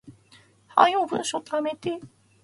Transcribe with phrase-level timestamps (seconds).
[0.75, 1.99] 早う文章溜めて